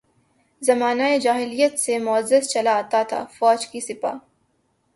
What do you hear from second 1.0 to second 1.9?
جاہلیت